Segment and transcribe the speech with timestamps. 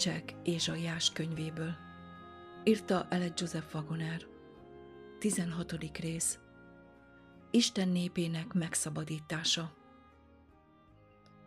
[0.00, 1.76] kincsek és a jás könyvéből.
[2.64, 4.26] Írta Elet Joseph Wagoner.
[5.18, 5.74] 16.
[5.98, 6.38] rész.
[7.50, 9.72] Isten népének megszabadítása.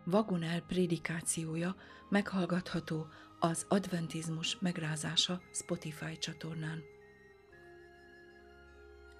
[0.06, 1.76] Wagoner prédikációja
[2.08, 3.06] meghallgatható
[3.38, 6.82] az Adventizmus megrázása Spotify csatornán.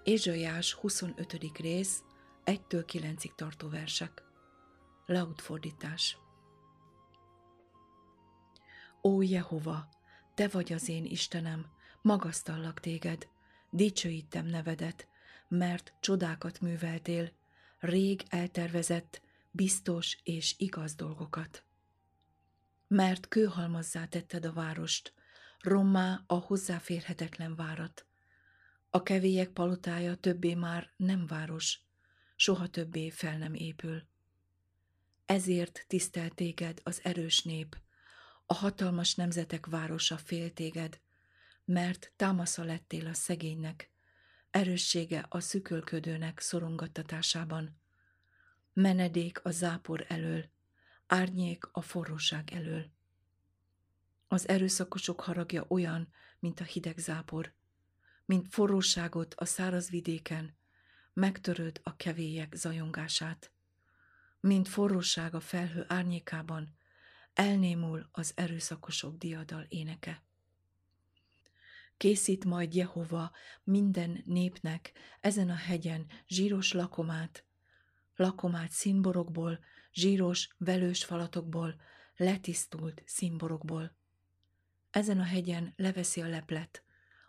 [0.02, 1.58] Ézsaiás 25.
[1.58, 2.02] rész,
[2.44, 4.22] 1-től 9-ig tartó versek.
[5.06, 6.23] Laut fordítás.
[9.08, 9.88] Ó Jehova,
[10.34, 11.66] te vagy az én Istenem,
[12.02, 13.28] magasztallak téged,
[13.70, 15.08] dicsőítem nevedet,
[15.48, 17.32] mert csodákat műveltél,
[17.78, 21.64] rég eltervezett, biztos és igaz dolgokat.
[22.88, 25.12] Mert kőhalmazzá tetted a várost,
[25.60, 28.06] rommá a hozzáférhetetlen várat.
[28.90, 31.80] A kevélyek palotája többé már nem város,
[32.36, 34.02] soha többé fel nem épül.
[35.26, 37.82] Ezért tisztel téged az erős nép,
[38.46, 41.00] a hatalmas nemzetek városa fél téged,
[41.64, 43.90] mert támasza lettél a szegénynek,
[44.50, 47.80] erőssége a szükölködőnek szorongattatásában.
[48.72, 50.50] Menedék a zápor elől,
[51.06, 52.90] árnyék a forróság elől.
[54.28, 57.54] Az erőszakosok haragja olyan, mint a hideg zápor,
[58.24, 60.56] mint forróságot a száraz vidéken,
[61.12, 63.50] megtöröd a kevélyek zajongását.
[64.40, 66.76] Mint forróság a felhő árnyékában,
[67.34, 70.22] elnémul az erőszakosok diadal éneke.
[71.96, 73.32] Készít majd Jehova
[73.64, 77.44] minden népnek ezen a hegyen zsíros lakomát,
[78.16, 79.58] lakomát színborokból,
[79.92, 81.80] zsíros, velős falatokból,
[82.16, 83.96] letisztult színborokból.
[84.90, 86.82] Ezen a hegyen leveszi a leplet,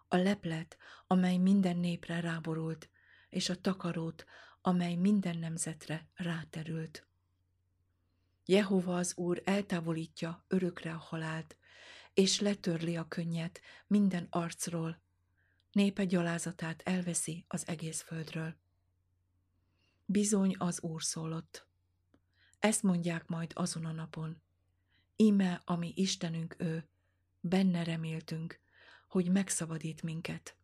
[0.08, 0.78] a leplet,
[1.08, 2.90] amely minden népre ráborult,
[3.30, 4.26] és a takarót,
[4.62, 7.08] amely minden nemzetre ráterült.
[8.46, 11.58] Jehova az Úr eltávolítja örökre a halált,
[12.14, 15.02] és letörli a könnyet minden arcról,
[15.72, 18.56] népe gyalázatát elveszi az egész földről.
[20.06, 21.68] Bizony az Úr szólott.
[22.60, 24.42] Ezt mondják majd azon a napon.
[25.16, 26.90] Íme, ami Istenünk ő,
[27.40, 28.60] benne reméltünk,
[29.08, 30.58] hogy megszabadít minket.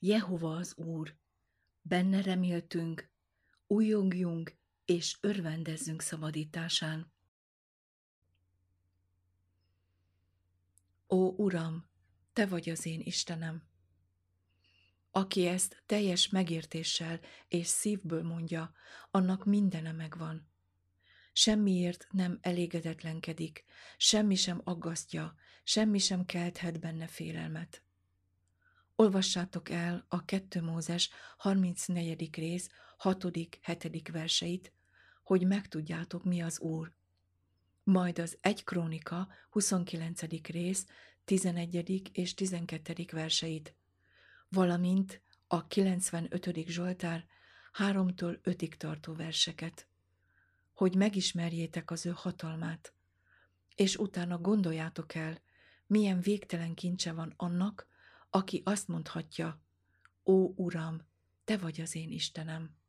[0.00, 1.16] Jehova az Úr,
[1.82, 3.10] benne reméltünk,
[3.66, 4.58] újongjunk
[4.90, 7.12] és örvendezzünk szabadításán.
[11.08, 11.88] Ó Uram,
[12.32, 13.62] Te vagy az én Istenem!
[15.10, 18.72] Aki ezt teljes megértéssel és szívből mondja,
[19.10, 20.48] annak mindene megvan.
[21.32, 23.64] Semmiért nem elégedetlenkedik,
[23.96, 25.34] semmi sem aggasztja,
[25.64, 27.82] semmi sem kelthet benne félelmet.
[28.94, 32.34] Olvassátok el a 2 Mózes 34.
[32.36, 32.68] rész
[32.98, 34.08] 6.-7.
[34.12, 34.72] verseit,
[35.30, 36.92] hogy megtudjátok, mi az Úr.
[37.82, 40.22] Majd az 1 Krónika 29.
[40.46, 40.86] rész
[41.24, 42.10] 11.
[42.12, 43.04] és 12.
[43.10, 43.74] verseit,
[44.48, 46.66] valamint a 95.
[46.66, 47.26] Zsoltár
[47.78, 49.86] 3-tól 5-ig tartó verseket,
[50.72, 52.94] hogy megismerjétek az ő hatalmát,
[53.74, 55.42] és utána gondoljátok el,
[55.86, 57.86] milyen végtelen kincse van annak,
[58.30, 59.62] aki azt mondhatja,
[60.24, 61.00] Ó Uram,
[61.44, 62.79] Te vagy az én Istenem.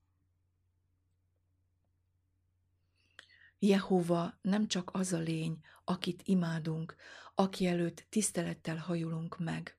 [3.63, 6.95] Jehova nem csak az a lény, akit imádunk,
[7.35, 9.77] aki előtt tisztelettel hajulunk meg,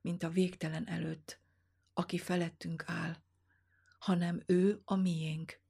[0.00, 1.40] mint a végtelen előtt,
[1.94, 3.16] aki felettünk áll,
[3.98, 5.60] hanem ő a miénk.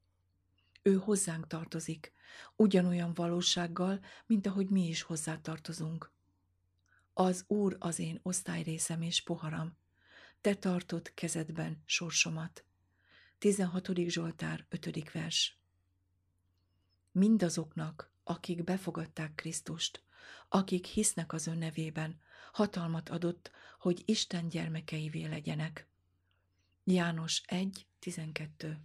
[0.82, 2.12] Ő hozzánk tartozik,
[2.56, 6.12] ugyanolyan valósággal, mint ahogy mi is hozzá tartozunk.
[7.12, 9.76] Az Úr az én osztályrészem és poharam,
[10.40, 12.64] te tartott kezedben sorsomat.
[13.38, 13.90] 16.
[14.08, 15.12] Zsoltár 5.
[15.12, 15.57] vers
[17.18, 20.02] mindazoknak, akik befogadták Krisztust,
[20.48, 22.20] akik hisznek az ön nevében,
[22.52, 25.86] hatalmat adott, hogy Isten gyermekeivé legyenek.
[26.84, 28.76] János 1.12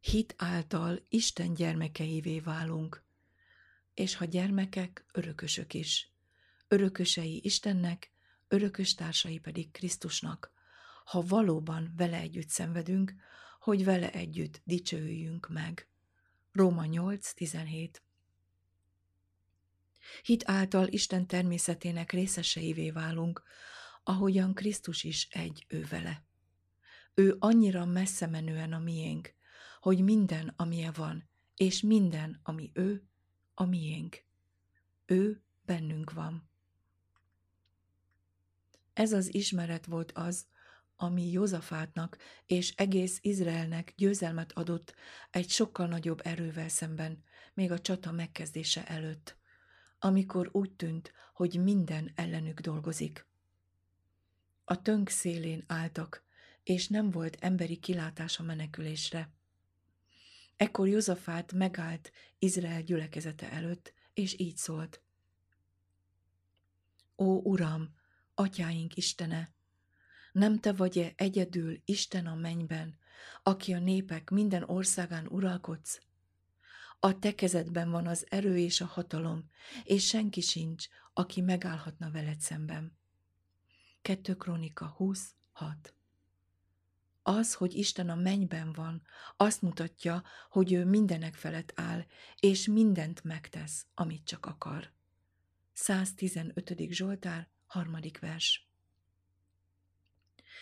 [0.00, 3.02] Hit által Isten gyermekeivé válunk,
[3.94, 6.12] és ha gyermekek, örökösök is.
[6.68, 8.10] Örökösei Istennek,
[8.48, 10.52] örökös társai pedig Krisztusnak,
[11.04, 13.14] ha valóban vele együtt szenvedünk,
[13.60, 15.88] hogy vele együtt dicsőjünk meg.
[16.54, 17.90] Róma 8.17
[20.22, 23.42] Hit által Isten természetének részeseivé válunk,
[24.02, 26.24] ahogyan Krisztus is egy ő vele.
[27.14, 29.34] Ő annyira messze menően a miénk,
[29.80, 33.08] hogy minden, amilyen van, és minden, ami ő,
[33.54, 34.24] a miénk.
[35.06, 36.50] Ő bennünk van.
[38.92, 40.46] Ez az ismeret volt az,
[40.96, 44.94] ami Józafátnak és egész Izraelnek győzelmet adott
[45.30, 47.22] egy sokkal nagyobb erővel szemben,
[47.54, 49.36] még a csata megkezdése előtt,
[49.98, 53.26] amikor úgy tűnt, hogy minden ellenük dolgozik.
[54.64, 56.24] A tönk szélén álltak,
[56.62, 59.30] és nem volt emberi kilátás a menekülésre.
[60.56, 65.02] Ekkor Józafát megállt Izrael gyülekezete előtt, és így szólt.
[67.16, 67.94] Ó, Uram,
[68.34, 69.53] atyáink Istene,
[70.34, 72.98] nem te vagy-e egyedül Isten a mennyben,
[73.42, 76.00] aki a népek minden országán uralkodsz?
[77.00, 79.50] A te kezedben van az erő és a hatalom,
[79.84, 82.96] és senki sincs, aki megállhatna veled szemben.
[84.02, 85.94] 2 Krónika 26
[87.22, 89.02] Az, hogy Isten a mennyben van,
[89.36, 92.04] azt mutatja, hogy ő mindenek felett áll,
[92.40, 94.92] és mindent megtesz, amit csak akar.
[95.72, 96.74] 115.
[96.90, 98.68] Zsoltár, harmadik vers.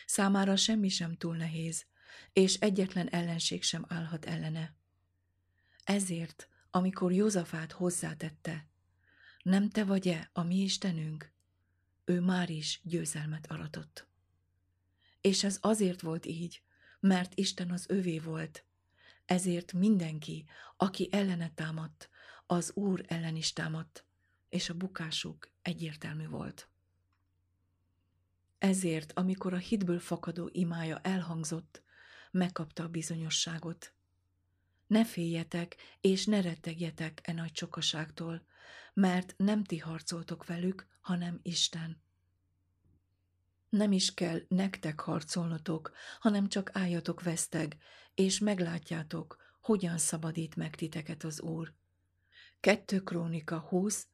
[0.06, 1.86] Számára semmi sem túl nehéz,
[2.32, 4.74] és egyetlen ellenség sem állhat ellene.
[5.84, 8.68] Ezért, amikor Józafát hozzátette,
[9.42, 11.32] nem te vagy-e a mi Istenünk?
[12.04, 14.06] Ő már is győzelmet aratott.
[15.20, 16.62] És ez azért volt így,
[17.00, 18.64] mert Isten az övé volt,
[19.24, 20.44] ezért mindenki,
[20.76, 22.10] aki ellene támadt,
[22.46, 24.06] az Úr ellen is támadt,
[24.48, 26.71] és a bukásuk egyértelmű volt.
[28.62, 31.82] Ezért, amikor a hitből fakadó imája elhangzott,
[32.30, 33.94] megkapta a bizonyosságot.
[34.86, 38.46] Ne féljetek, és ne rettegjetek e nagy csokaságtól,
[38.94, 42.02] mert nem ti harcoltok velük, hanem Isten.
[43.68, 47.76] Nem is kell nektek harcolnotok, hanem csak álljatok veszteg,
[48.14, 51.74] és meglátjátok, hogyan szabadít meg titeket az Úr.
[52.60, 54.06] 2 Krónika 20,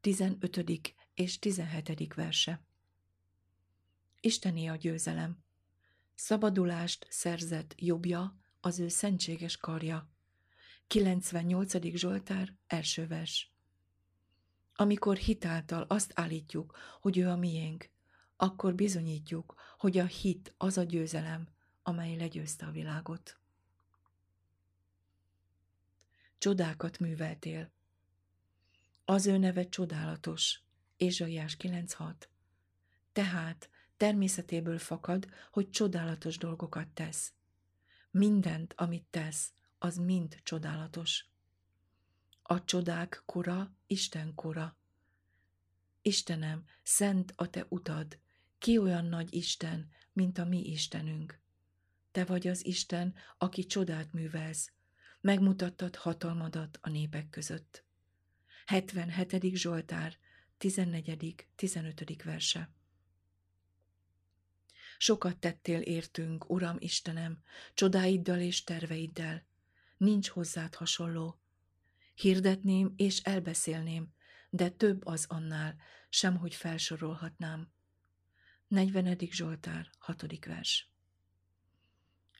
[0.00, 0.94] 15.
[1.14, 2.14] és 17.
[2.14, 2.66] verse.
[4.26, 5.44] Isteni a győzelem.
[6.14, 10.10] Szabadulást szerzett jobbja az ő szentséges karja.
[10.86, 11.96] 98.
[11.96, 13.52] Zsoltár, első vers.
[14.74, 17.90] Amikor hitáltal azt állítjuk, hogy ő a miénk,
[18.36, 21.48] akkor bizonyítjuk, hogy a hit az a győzelem,
[21.82, 23.40] amely legyőzte a világot.
[26.38, 27.72] Csodákat műveltél.
[29.04, 30.60] Az ő neve csodálatos.
[30.96, 32.14] Ézsaiás 9.6.
[33.12, 37.32] Tehát természetéből fakad, hogy csodálatos dolgokat tesz.
[38.10, 41.26] Mindent, amit tesz, az mind csodálatos.
[42.42, 44.76] A csodák kora Isten kora.
[46.02, 48.18] Istenem, szent a te utad,
[48.58, 51.40] ki olyan nagy Isten, mint a mi Istenünk.
[52.12, 54.72] Te vagy az Isten, aki csodát művelsz,
[55.20, 57.84] megmutattad hatalmadat a népek között.
[58.66, 59.56] 77.
[59.56, 60.18] Zsoltár,
[60.58, 61.46] 14.
[61.56, 62.22] 15.
[62.22, 62.70] verse.
[64.98, 67.42] Sokat tettél értünk, Uram Istenem,
[67.74, 69.46] csodáiddal és terveiddel.
[69.96, 71.40] Nincs hozzád hasonló.
[72.14, 74.14] Hirdetném és elbeszélném,
[74.50, 75.76] de több az annál,
[76.08, 77.72] sem hogy felsorolhatnám.
[78.68, 79.18] 40.
[79.30, 80.44] Zsoltár, 6.
[80.46, 80.90] vers.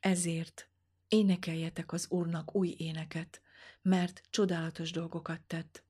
[0.01, 0.71] Ezért
[1.09, 3.41] énekeljetek az Úrnak új éneket,
[3.83, 5.85] mert csodálatos dolgokat tett.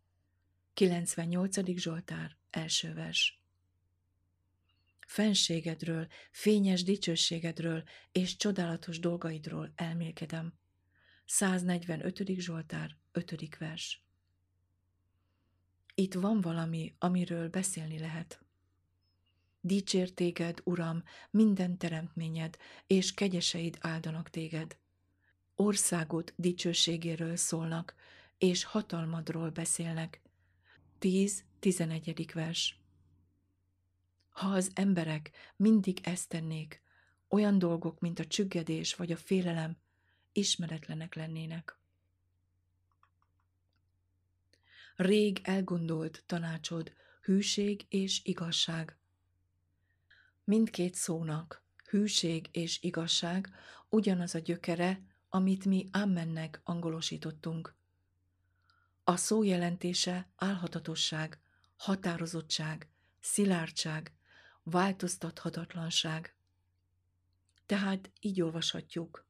[0.74, 1.78] 98.
[1.78, 3.40] Zsoltár, első vers
[5.06, 7.82] fenségedről, fényes dicsőségedről
[8.12, 10.54] és csodálatos dolgaidról elmélkedem.
[11.24, 12.22] 145.
[12.38, 13.56] Zsoltár, 5.
[13.58, 14.04] vers.
[15.94, 18.40] Itt van valami, amiről beszélni lehet.
[19.60, 24.78] Dicsér téged, Uram, minden teremtményed, és kegyeseid áldanak téged.
[25.54, 27.94] Országod dicsőségéről szólnak,
[28.38, 30.22] és hatalmadról beszélnek.
[31.00, 32.30] 10-11.
[32.34, 32.80] vers.
[34.36, 36.82] Ha az emberek mindig ezt tennék,
[37.28, 39.76] olyan dolgok, mint a csüggedés vagy a félelem,
[40.32, 41.78] ismeretlenek lennének.
[44.96, 48.98] Rég elgondolt tanácsod, hűség és igazság.
[50.44, 53.48] Mindkét szónak, hűség és igazság
[53.88, 57.74] ugyanaz a gyökere, amit mi Ammennek angolosítottunk.
[59.04, 61.40] A szó jelentése álhatatosság,
[61.76, 62.88] határozottság,
[63.20, 64.14] szilárdság,
[64.70, 66.34] változtathatatlanság.
[67.66, 69.26] Tehát így olvashatjuk.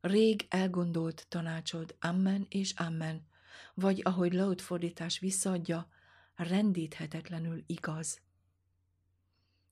[0.00, 3.26] Rég elgondolt tanácsod, amen és amen,
[3.74, 5.88] vagy ahogy Laut fordítás visszaadja,
[6.34, 8.20] rendíthetetlenül igaz.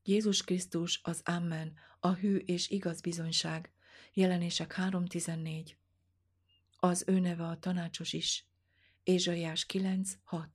[0.02, 3.72] Jézus Krisztus az Amen, a hű és igaz bizonyság,
[4.12, 5.74] jelenések 3.14.
[6.76, 8.46] Az ő neve a tanácsos is,
[9.02, 10.46] Ézsaiás 9.6.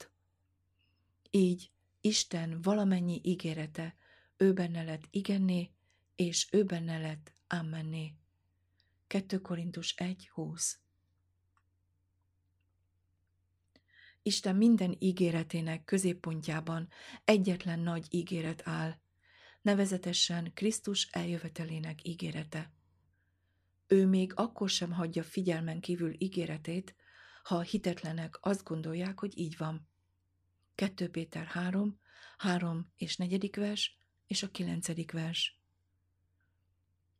[1.32, 1.74] Így
[2.06, 3.96] Isten valamennyi ígérete
[4.38, 5.72] ő benne lett igenné,
[6.16, 8.14] és ő benne lett ámenné.
[9.08, 10.74] 2 Korintus 1.20
[14.22, 16.88] Isten minden ígéretének középpontjában
[17.24, 18.98] egyetlen nagy ígéret áll,
[19.62, 22.74] nevezetesen Krisztus eljövetelének ígérete.
[23.88, 26.96] Ő még akkor sem hagyja figyelmen kívül ígéretét,
[27.44, 29.94] ha a hitetlenek azt gondolják, hogy így van.
[30.76, 32.00] 2 Péter 3,
[32.38, 33.56] 3 és 4.
[33.56, 35.12] vers, és a 9.
[35.12, 35.60] vers.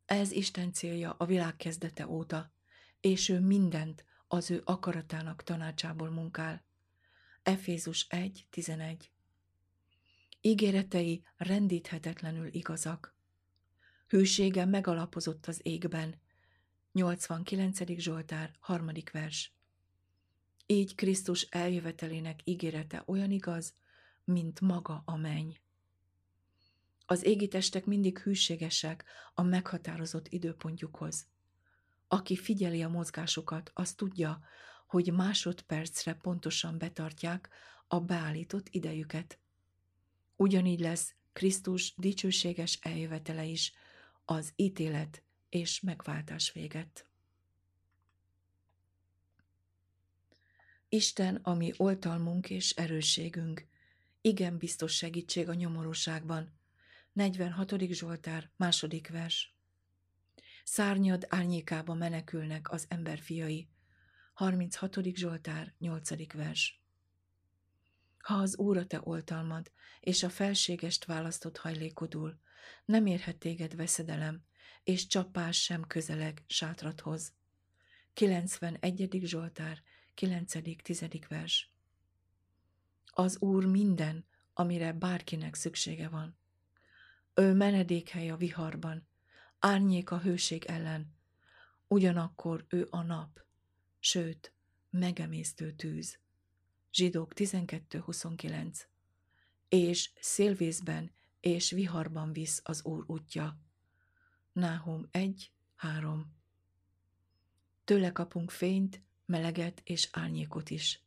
[0.06, 2.54] Ez Isten célja a világ kezdete óta,
[3.02, 6.66] és ő mindent az ő akaratának tanácsából munkál.
[7.44, 9.00] Efézus 1.11
[10.42, 13.16] Ígéretei rendíthetetlenül igazak.
[14.08, 16.22] Hűsége megalapozott az égben.
[16.92, 18.00] 89.
[18.00, 19.55] Zsoltár, harmadik vers.
[20.66, 23.74] Így Krisztus eljövetelének ígérete olyan igaz,
[24.24, 25.52] mint maga a menny.
[27.06, 29.04] Az égi testek mindig hűségesek
[29.34, 31.28] a meghatározott időpontjukhoz.
[32.08, 34.44] Aki figyeli a mozgásokat, az tudja,
[34.88, 37.50] hogy másodpercre pontosan betartják
[37.88, 39.40] a beállított idejüket.
[40.36, 43.74] Ugyanígy lesz Krisztus dicsőséges eljövetele is,
[44.26, 47.06] az ítélet és megváltás véget.
[50.90, 53.68] Isten, ami oltalmunk és erősségünk,
[54.22, 56.54] igen biztos segítség a nyomorúságban.
[57.14, 57.72] 46.
[57.80, 59.56] Zsoltár, második vers.
[60.64, 63.70] Szárnyad árnyékába menekülnek az emberfiai.
[64.34, 65.16] 36.
[65.16, 66.34] Zsoltár, 8.
[66.34, 66.84] vers.
[68.18, 72.40] Ha az Úr te oltalmad, és a felségest választott hajlékodul,
[72.86, 74.44] nem érhet téged veszedelem,
[74.84, 77.34] és csapás sem közeleg sátrathoz.
[78.14, 79.20] 91.
[79.24, 79.84] Zsoltár,
[80.16, 80.82] 9.
[80.82, 81.06] 10.
[81.28, 81.72] vers.
[83.06, 86.38] Az Úr minden, amire bárkinek szüksége van.
[87.34, 89.08] Ő menedékhely a viharban,
[89.60, 91.16] árnyék a hőség ellen,
[91.88, 93.46] ugyanakkor ő a nap,
[94.00, 94.54] sőt,
[94.90, 96.20] megemésztő tűz.
[96.92, 98.80] Zsidók 12.29
[99.70, 103.60] És szélvészben és viharban visz az Úr útja.
[104.52, 106.22] Náhum 1.3
[107.84, 111.04] Tőle kapunk fényt, meleget és árnyékot is.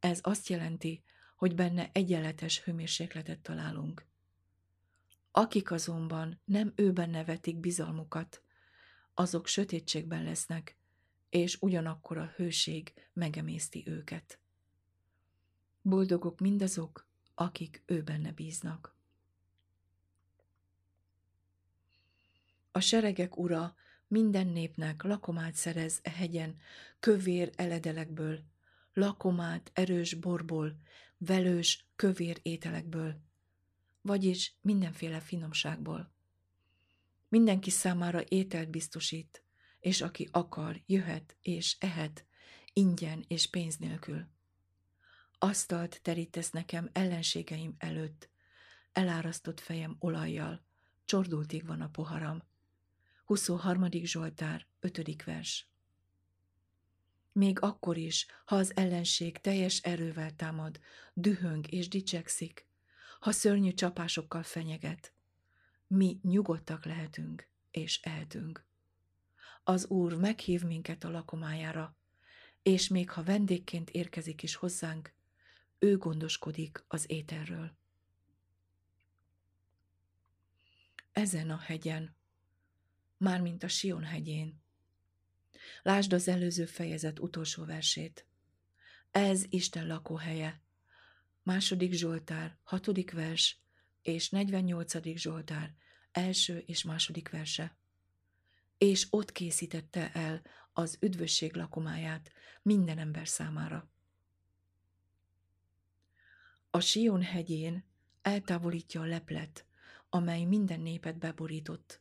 [0.00, 1.02] Ez azt jelenti,
[1.36, 4.06] hogy benne egyenletes hőmérsékletet találunk.
[5.30, 8.42] Akik azonban nem őben nevetik bizalmukat,
[9.14, 10.76] azok sötétségben lesznek,
[11.30, 14.38] és ugyanakkor a hőség megemészti őket.
[15.82, 18.94] Boldogok mindazok, akik ő benne bíznak.
[22.72, 23.76] A seregek ura
[24.08, 26.56] minden népnek lakomát szerez e hegyen,
[27.00, 28.40] kövér eledelekből,
[28.92, 30.76] lakomát erős borból,
[31.18, 33.20] velős, kövér ételekből,
[34.00, 36.14] vagyis mindenféle finomságból.
[37.28, 39.42] Mindenki számára ételt biztosít,
[39.80, 42.26] és aki akar, jöhet és ehet,
[42.72, 44.26] ingyen és pénz nélkül.
[45.38, 48.30] Asztalt terítesz nekem ellenségeim előtt,
[48.92, 50.64] elárasztott fejem olajjal,
[51.04, 52.42] csordultig van a poharam.
[53.26, 53.88] 23.
[53.90, 55.22] Zsoltár, 5.
[55.22, 55.68] vers.
[57.32, 60.80] Még akkor is, ha az ellenség teljes erővel támad,
[61.14, 62.66] dühöng és dicsekszik,
[63.20, 65.12] ha szörnyű csapásokkal fenyeget,
[65.86, 68.66] mi nyugodtak lehetünk és ehetünk.
[69.62, 71.96] Az Úr meghív minket a lakomájára,
[72.62, 75.14] és még ha vendégként érkezik is hozzánk,
[75.78, 77.76] ő gondoskodik az ételről.
[81.12, 82.15] Ezen a hegyen,
[83.16, 84.62] mármint a Sion hegyén,
[85.82, 88.26] lásd az előző fejezet utolsó versét.
[89.10, 90.60] Ez Isten lakóhelye.
[91.42, 93.60] Második Zsoltár, hatodik vers,
[94.02, 95.18] és 48.
[95.18, 95.74] Zsoltár,
[96.12, 97.76] első és második verse.
[98.78, 100.42] És ott készítette el
[100.72, 102.32] az üdvösség lakomáját
[102.62, 103.90] minden ember számára.
[106.70, 107.84] A Sion hegyén
[108.22, 109.66] eltávolítja a leplet,
[110.08, 112.00] amely minden népet beborított,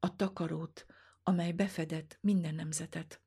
[0.00, 0.86] a takarót,
[1.22, 3.20] amely befedett minden nemzetet.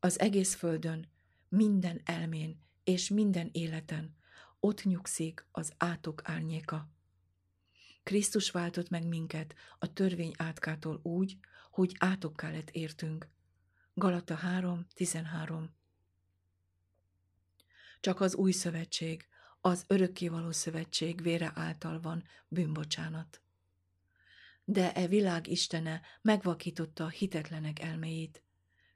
[0.00, 1.08] Az egész földön,
[1.48, 4.16] minden elmén és minden életen
[4.60, 6.88] ott nyugszik az átok árnyéka.
[8.02, 11.38] Krisztus váltott meg minket a törvény átkától úgy,
[11.70, 13.28] hogy átokká lett értünk.
[13.94, 15.64] Galata 3.13
[18.00, 19.26] Csak az új szövetség,
[19.60, 23.43] az örökkévaló szövetség vére által van bűnbocsánat.
[24.64, 28.42] De e világ istene megvakította a hitetlenek elméjét.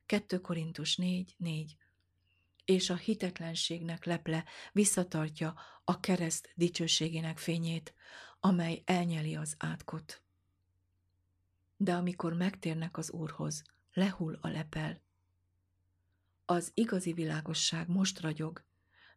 [0.07, 1.77] 2 Korintus 4, 4
[2.69, 7.95] és a hitetlenségnek leple visszatartja a kereszt dicsőségének fényét,
[8.41, 10.23] amely elnyeli az átkot.
[11.77, 15.03] De amikor megtérnek az Úrhoz, lehull a lepel.
[16.45, 18.65] Az igazi világosság most ragyog,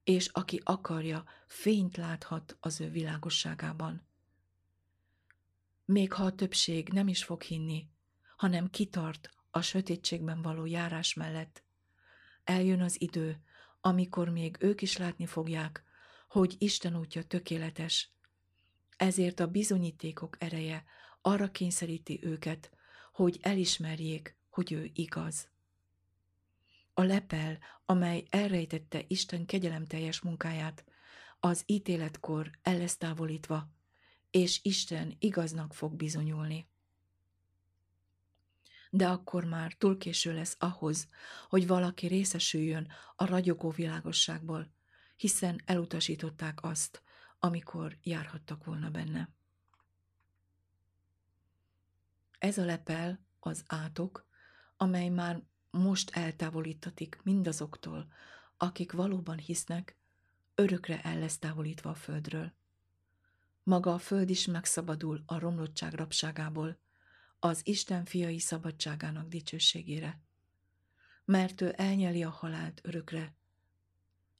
[0.04, 4.08] és aki akarja, fényt láthat az ő világosságában.
[5.92, 7.88] Még ha a többség nem is fog hinni,
[8.36, 11.64] hanem kitart a sötétségben való járás mellett,
[12.44, 13.42] eljön az idő,
[13.82, 15.84] amikor még ők is látni fogják,
[16.28, 18.12] hogy Isten útja tökéletes.
[18.98, 20.84] Ezért a bizonyítékok ereje
[21.22, 22.72] arra kényszeríti őket,
[23.14, 25.50] hogy elismerjék, hogy ő igaz.
[26.94, 30.84] A lepel, amely elrejtette Isten kegyelemteljes munkáját,
[31.40, 33.80] az ítéletkor el lesz távolítva,
[34.32, 36.70] és Isten igaznak fog bizonyulni.
[38.90, 41.08] De akkor már túl késő lesz ahhoz,
[41.50, 44.72] hogy valaki részesüljön a ragyogó világosságból,
[45.16, 47.04] hiszen elutasították azt,
[47.40, 49.30] amikor járhattak volna benne.
[52.38, 54.28] Ez a lepel az átok,
[54.78, 58.08] amely már most eltávolítatik mindazoktól,
[58.58, 59.98] akik valóban hisznek,
[60.56, 62.54] örökre el lesz távolítva a földről.
[63.64, 66.80] Maga a föld is megszabadul a romlottság rabságából,
[67.40, 70.20] az Isten fiai szabadságának dicsőségére.
[71.26, 73.36] Mert ő elnyeli a halált örökre.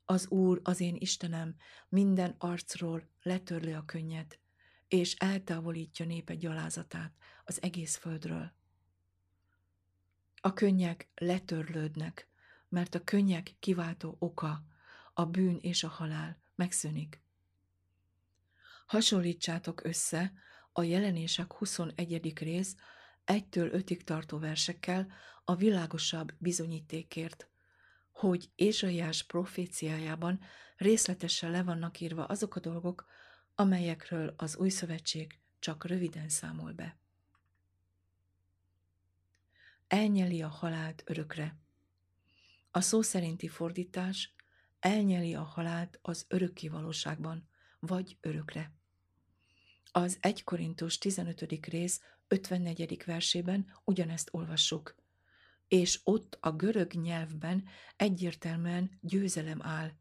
[0.06, 1.56] Az Úr, az én Istenem,
[1.90, 4.40] minden arcról letörli a könnyet,
[4.88, 7.14] és eltávolítja népe gyalázatát
[7.46, 8.52] az egész földről.
[10.42, 12.28] A könnyek letörlődnek,
[12.70, 14.64] mert a könnyek kiváltó oka,
[15.14, 17.22] a bűn és a halál megszűnik.
[18.92, 20.34] Hasonlítsátok össze
[20.72, 22.40] a jelenések 21.
[22.40, 22.76] rész
[23.26, 25.12] 1-től 5-ig tartó versekkel
[25.44, 27.50] a világosabb bizonyítékért,
[28.12, 30.40] hogy Ézsaiás proféciájában
[30.76, 33.06] részletesen le vannak írva azok a dolgok,
[33.56, 36.98] amelyekről az új szövetség csak röviden számol be.
[39.88, 41.58] Elnyeli a halált örökre.
[42.72, 44.36] A szó szerinti fordítás
[44.80, 47.50] elnyeli a halált az örökké valóságban,
[47.80, 48.80] vagy örökre.
[49.94, 51.66] Az 1 Korintus 15.
[51.66, 53.04] rész 54.
[53.06, 54.96] versében ugyanezt olvassuk,
[55.68, 59.92] és ott a görög nyelvben egyértelműen győzelem áll,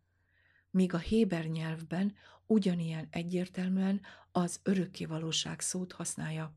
[0.71, 4.01] míg a héber nyelvben ugyanilyen egyértelműen
[4.33, 6.55] az örökké valóság szót használja.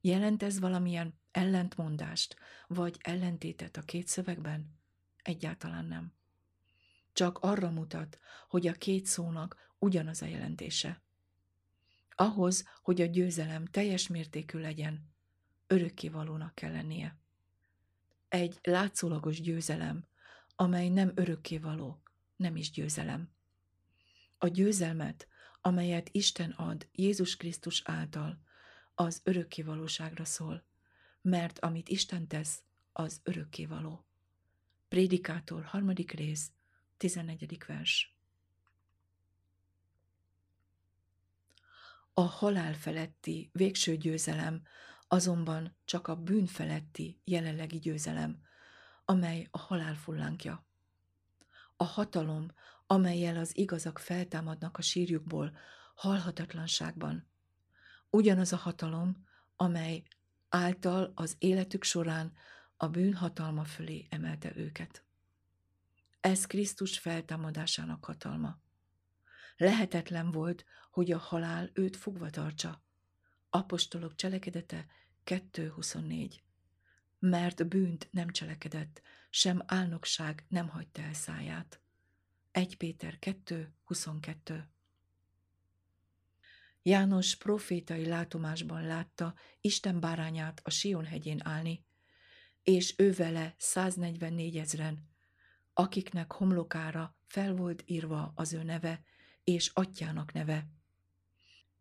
[0.00, 4.78] Jelent ez valamilyen ellentmondást, vagy ellentétet a két szövegben?
[5.22, 6.12] Egyáltalán nem.
[7.12, 11.02] Csak arra mutat, hogy a két szónak ugyanaz a jelentése.
[12.16, 15.14] Ahhoz, hogy a győzelem teljes mértékű legyen,
[15.66, 17.18] örökkévalónak kell lennie.
[18.28, 20.06] Egy látszólagos győzelem,
[20.56, 22.02] amely nem örökkévaló,
[22.36, 23.30] nem is győzelem.
[24.38, 25.28] A győzelmet,
[25.60, 28.38] amelyet Isten ad Jézus Krisztus által,
[28.94, 30.64] az örökkévalóságra szól,
[31.22, 34.06] mert amit Isten tesz, az örökkévaló.
[34.88, 36.52] Prédikátor harmadik rész,
[36.96, 37.64] 14.
[37.66, 38.16] vers.
[42.14, 44.62] A halál feletti végső győzelem
[45.08, 48.40] azonban csak a bűn feletti jelenlegi győzelem,
[49.04, 50.66] amely a halál fullánkja.
[51.76, 52.46] A hatalom,
[52.86, 55.56] amelyel az igazak feltámadnak a sírjukból,
[55.94, 57.28] halhatatlanságban.
[58.10, 60.02] Ugyanaz a hatalom, amely
[60.48, 62.32] által az életük során
[62.76, 65.04] a bűn hatalma fölé emelte őket.
[66.20, 68.58] Ez Krisztus feltámadásának hatalma.
[69.56, 72.82] Lehetetlen volt, hogy a halál őt fogva tartsa.
[73.50, 74.86] Apostolok cselekedete
[75.24, 76.32] 2.24
[77.18, 81.80] Mert bűnt nem cselekedett, sem álnokság nem hagyta el száját.
[82.50, 84.64] 1 Péter 2.22
[86.82, 91.84] János profétai látomásban látta Isten bárányát a Sion hegyén állni,
[92.62, 95.08] és ő vele 144 ezren,
[95.72, 99.02] akiknek homlokára fel volt írva az ő neve
[99.44, 100.66] és atyának neve.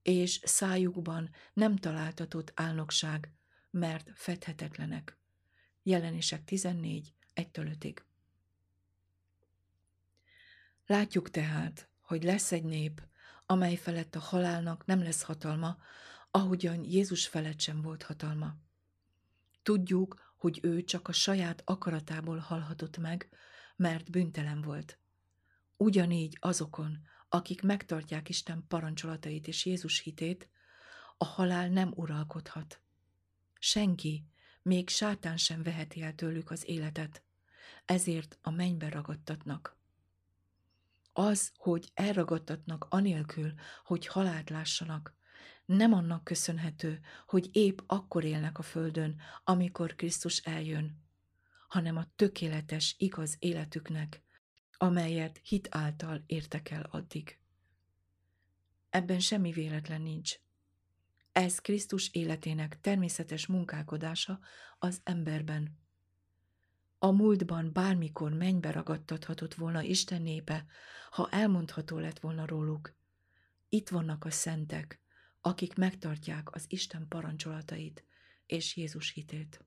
[0.02, 3.32] És szájukban nem találtatott álnokság,
[3.70, 5.18] mert fedhetetlenek.
[5.84, 8.04] Jelenések 14, 1
[10.86, 13.02] Látjuk tehát, hogy lesz egy nép,
[13.46, 15.78] amely felett a halálnak nem lesz hatalma,
[16.32, 18.56] ahogyan Jézus felett sem volt hatalma.
[19.64, 23.30] Tudjuk, hogy ő csak a saját akaratából halhatott meg,
[23.76, 24.98] mert büntelen volt.
[25.78, 30.50] Ugyanígy azokon, akik megtartják Isten parancsolatait és Jézus hitét,
[31.18, 32.82] a halál nem uralkodhat.
[33.60, 34.26] Senki,
[34.62, 37.24] még sátán sem veheti el tőlük az életet,
[37.86, 39.78] ezért a mennybe ragadtatnak.
[41.14, 45.16] Az, hogy elragadtatnak anélkül, hogy halált lássanak,
[45.66, 51.04] nem annak köszönhető, hogy épp akkor élnek a földön, amikor Krisztus eljön,
[51.68, 54.23] hanem a tökéletes, igaz életüknek,
[54.84, 57.40] amelyet hit által értek el addig.
[58.90, 60.36] Ebben semmi véletlen nincs.
[61.32, 64.40] Ez Krisztus életének természetes munkálkodása
[64.80, 65.78] az emberben.
[67.00, 70.66] A múltban bármikor mennybe ragadtathatott volna Isten népe,
[71.10, 72.96] ha elmondható lett volna róluk.
[73.70, 75.00] Itt vannak a szentek,
[75.42, 78.04] akik megtartják az Isten parancsolatait
[78.46, 79.66] és Jézus hitét.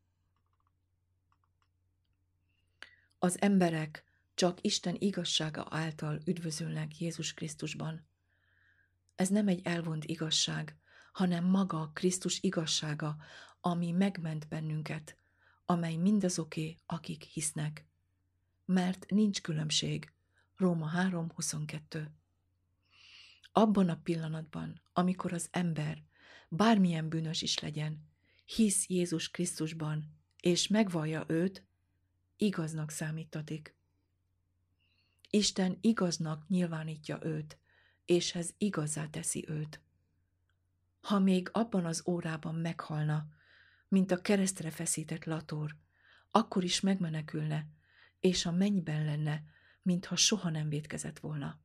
[3.18, 4.05] Az emberek
[4.36, 8.06] csak Isten igazsága által üdvözölnek Jézus Krisztusban.
[9.14, 10.76] Ez nem egy elvont igazság,
[11.12, 13.16] hanem maga Krisztus igazsága,
[13.60, 15.16] ami megment bennünket,
[15.64, 17.86] amely mindazoké, akik hisznek.
[18.64, 20.12] Mert nincs különbség.
[20.56, 22.06] Róma 3.22
[23.52, 26.02] Abban a pillanatban, amikor az ember,
[26.48, 28.08] bármilyen bűnös is legyen,
[28.44, 31.64] hisz Jézus Krisztusban, és megvallja őt,
[32.36, 33.75] igaznak számítatik.
[35.30, 37.58] Isten igaznak nyilvánítja őt,
[38.04, 39.80] és ez igazá teszi őt.
[41.00, 43.26] Ha még abban az órában meghalna,
[43.88, 45.76] mint a keresztre feszített lator,
[46.30, 47.66] akkor is megmenekülne,
[48.20, 49.42] és a mennyben lenne,
[49.82, 51.60] mintha soha nem vétkezett volna.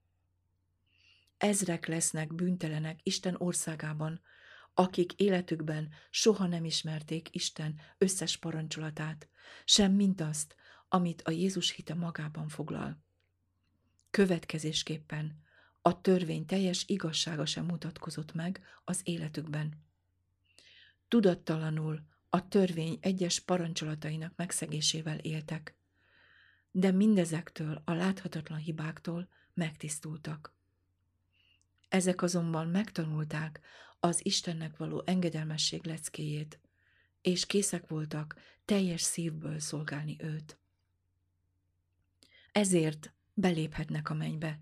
[1.37, 4.21] Ezrek lesznek bűntelenek Isten országában,
[4.73, 9.29] akik életükben soha nem ismerték Isten összes parancsolatát,
[9.65, 10.55] sem mindazt,
[10.87, 13.03] amit a Jézus hite magában foglal.
[14.11, 15.41] Következésképpen
[15.81, 19.83] a törvény teljes igazsága sem mutatkozott meg az életükben.
[21.07, 25.75] Tudattalanul a törvény egyes parancsolatainak megszegésével éltek,
[26.71, 30.53] de mindezektől a láthatatlan hibáktól megtisztultak.
[31.89, 33.59] Ezek azonban megtanulták
[33.99, 36.59] az Istennek való engedelmesség leckéjét,
[37.21, 40.57] és készek voltak teljes szívből szolgálni őt.
[42.51, 44.59] Ezért beléphetnek a mennybe,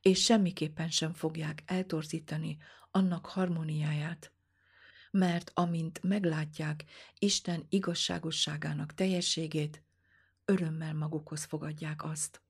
[0.00, 2.56] és semmiképpen sem fogják eltorzítani
[2.90, 4.32] annak harmóniáját,
[5.10, 6.84] mert amint meglátják
[7.18, 9.82] Isten igazságosságának teljességét,
[10.44, 12.42] örömmel magukhoz fogadják azt.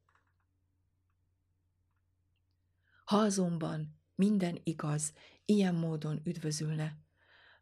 [3.05, 5.13] Ha azonban minden igaz,
[5.45, 6.99] ilyen módon üdvözülne,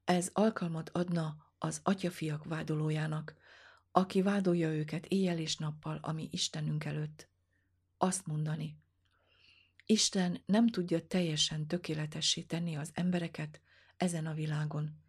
[0.04, 3.34] ez alkalmat adna az atyafiak vádolójának,
[3.92, 7.31] aki vádolja őket éjjel és nappal, ami Istenünk előtt.
[8.02, 8.76] Azt mondani,
[9.86, 13.60] Isten nem tudja teljesen tökéletessé tenni az embereket
[13.96, 15.02] ezen a világon.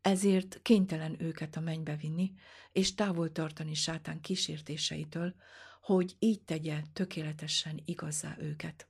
[0.00, 2.32] Ezért kénytelen őket a mennybe vinni,
[2.72, 5.34] és távol tartani sátán kísértéseitől,
[5.80, 8.88] hogy így tegye tökéletesen igazzá őket.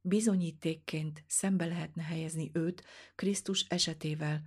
[0.00, 4.42] Bizonyítékként szembe lehetne helyezni őt Krisztus esetével,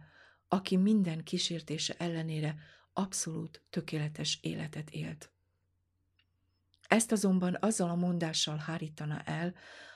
[0.48, 2.56] aki minden kísértése ellenére
[2.94, 5.32] abszolút tökéletes életet élt.
[6.90, 9.54] Ezt azonban azzal a mondással hárítana el,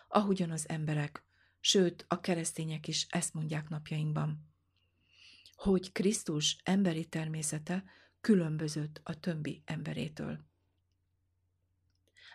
[0.07, 1.23] ahogyan az emberek,
[1.59, 4.53] sőt a keresztények is ezt mondják napjainkban,
[5.55, 7.83] hogy Krisztus emberi természete
[8.21, 10.39] különbözött a többi emberétől.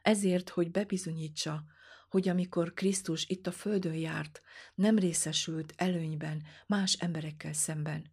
[0.03, 1.65] Ezért, hogy bebizonyítsa,
[2.09, 4.43] hogy amikor Krisztus itt a földön járt,
[4.75, 8.13] nem részesült előnyben más emberekkel szemben,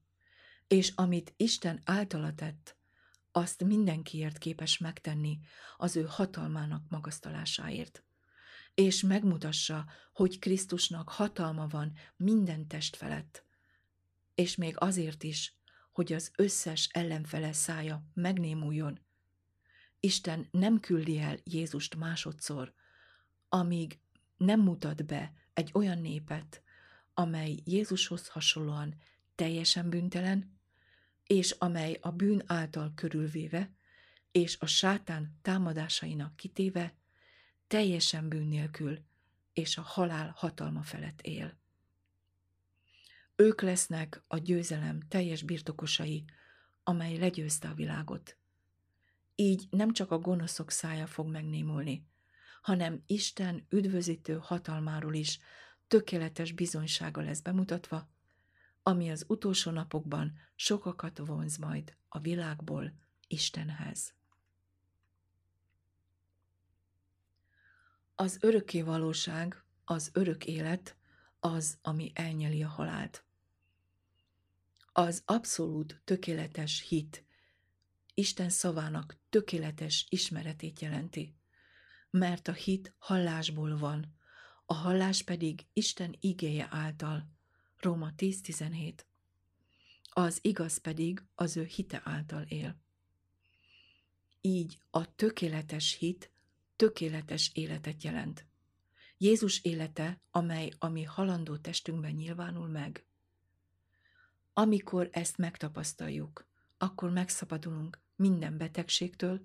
[0.67, 2.77] és amit Isten általa tett,
[3.37, 5.39] azt mindenkiért képes megtenni
[5.77, 8.03] az ő hatalmának magasztalásáért,
[8.73, 13.45] és megmutassa, hogy Krisztusnak hatalma van minden test felett,
[14.35, 15.57] és még azért is,
[15.91, 18.99] hogy az összes ellenfele szája megnémuljon.
[19.99, 22.73] Isten nem küldi el Jézust másodszor,
[23.49, 23.99] amíg
[24.37, 26.63] nem mutat be egy olyan népet,
[27.13, 28.95] amely Jézushoz hasonlóan
[29.35, 30.54] teljesen büntelen,
[31.27, 33.71] és amely a bűn által körülvéve,
[34.31, 36.95] és a sátán támadásainak kitéve,
[37.67, 38.99] teljesen bűn nélkül,
[39.53, 41.57] és a halál hatalma felett él.
[43.35, 46.25] Ők lesznek a győzelem teljes birtokosai,
[46.83, 48.37] amely legyőzte a világot.
[49.35, 52.07] Így nem csak a gonoszok szája fog megnémulni,
[52.61, 55.39] hanem Isten üdvözítő hatalmáról is
[55.87, 58.09] tökéletes bizonysága lesz bemutatva,
[58.87, 62.93] ami az utolsó napokban sokakat vonz majd a világból
[63.27, 64.13] Istenhez.
[68.15, 70.95] Az örökké valóság, az örök élet
[71.39, 73.23] az, ami elnyeli a halált.
[74.91, 77.23] Az abszolút tökéletes hit
[78.13, 81.35] Isten szavának tökéletes ismeretét jelenti,
[82.09, 84.15] mert a hit hallásból van,
[84.65, 87.33] a hallás pedig Isten igéje által,
[87.79, 88.93] Róma 10.17.
[90.09, 92.77] Az igaz pedig az ő hite által él.
[94.41, 96.31] Így a tökéletes hit
[96.75, 98.45] tökéletes életet jelent.
[99.17, 103.05] Jézus élete, amely a mi halandó testünkben nyilvánul meg.
[104.53, 109.41] Amikor ezt megtapasztaljuk, akkor megszabadulunk minden betegségtől,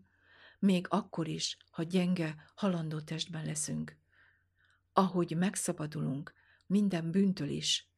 [0.58, 3.96] még akkor is, ha gyenge, halandó testben leszünk.
[4.92, 6.34] Ahogy megszabadulunk
[6.66, 7.89] minden bűntől is,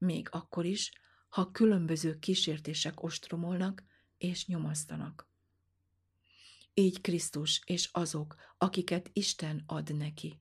[0.00, 0.92] még akkor is,
[1.28, 3.82] ha különböző kísértések ostromolnak
[4.18, 5.28] és nyomasztanak.
[6.74, 10.40] Így Krisztus és azok, akiket Isten ad neki.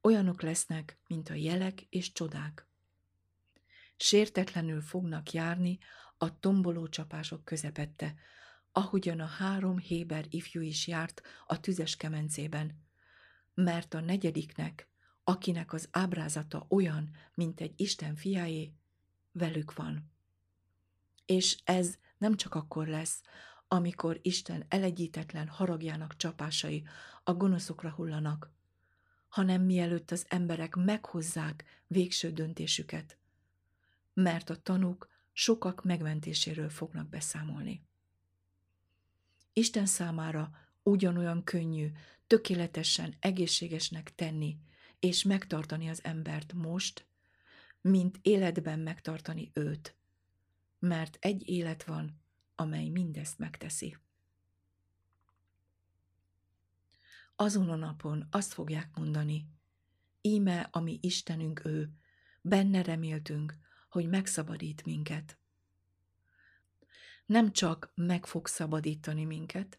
[0.00, 2.66] Olyanok lesznek, mint a jelek és csodák.
[3.96, 5.78] Sértetlenül fognak járni
[6.18, 8.14] a tomboló csapások közepette,
[8.72, 12.82] ahogyan a három Héber ifjú is járt a tüzes kemencében,
[13.54, 14.88] mert a negyediknek,
[15.24, 18.72] akinek az ábrázata olyan, mint egy Isten fiáé,
[19.32, 20.10] velük van.
[21.26, 23.22] És ez nem csak akkor lesz,
[23.68, 26.84] amikor Isten elegyítetlen haragjának csapásai
[27.24, 28.50] a gonoszokra hullanak,
[29.28, 33.18] hanem mielőtt az emberek meghozzák végső döntésüket,
[34.14, 37.86] mert a tanúk sokak megmentéséről fognak beszámolni.
[39.52, 40.50] Isten számára
[40.82, 41.92] ugyanolyan könnyű,
[42.26, 44.58] tökéletesen egészségesnek tenni
[44.98, 47.06] és megtartani az embert most,
[47.82, 49.96] mint életben megtartani őt,
[50.78, 52.20] mert egy élet van,
[52.54, 53.96] amely mindezt megteszi.
[57.36, 59.48] Azon a napon azt fogják mondani,
[60.20, 61.92] íme, ami Istenünk ő,
[62.40, 63.56] benne reméltünk,
[63.88, 65.38] hogy megszabadít minket.
[67.26, 69.78] Nem csak meg fog szabadítani minket,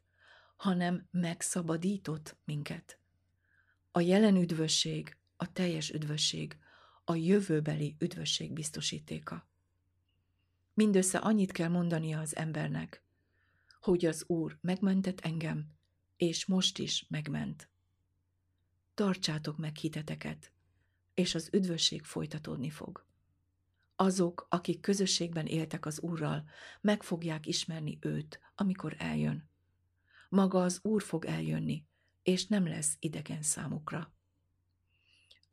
[0.56, 3.00] hanem megszabadított minket.
[3.92, 6.58] A jelen üdvösség, a teljes üdvösség,
[7.04, 9.48] a jövőbeli üdvösség biztosítéka.
[10.74, 13.04] Mindössze annyit kell mondania az embernek,
[13.80, 15.72] hogy az Úr megmentett engem,
[16.18, 17.70] és most is megment.
[18.94, 20.52] Tartsátok meg hiteteket,
[21.14, 23.06] és az üdvösség folytatódni fog.
[23.96, 26.44] Azok, akik közösségben éltek az Úrral,
[26.82, 29.50] meg fogják ismerni őt, amikor eljön.
[30.30, 31.86] Maga az Úr fog eljönni,
[32.24, 34.14] és nem lesz idegen számukra.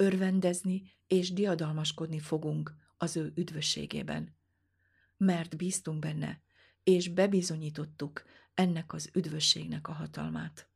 [0.01, 4.37] Örvendezni és diadalmaskodni fogunk az ő üdvösségében,
[5.17, 6.43] mert bíztunk benne,
[6.83, 8.23] és bebizonyítottuk
[8.55, 10.69] ennek az üdvösségnek a hatalmát.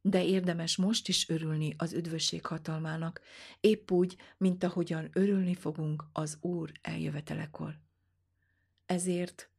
[0.00, 3.20] De érdemes most is örülni az üdvösség hatalmának,
[3.60, 7.78] épp úgy, mint ahogyan örülni fogunk az Úr eljövetelekor.
[8.86, 9.50] Ezért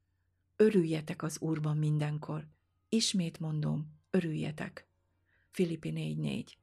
[0.56, 2.48] örüljetek az Úrban mindenkor.
[2.90, 4.88] Ismét mondom, örüljetek.
[5.52, 6.58] Filippi 4.4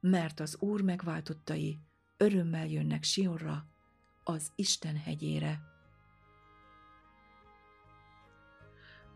[0.00, 1.78] Mert az Úr megváltottai
[2.16, 3.66] örömmel jönnek Sionra,
[4.24, 5.60] az Isten hegyére.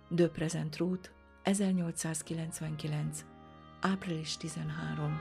[0.08, 1.10] De Present Route
[1.42, 3.24] 1899.
[3.80, 5.20] április 13.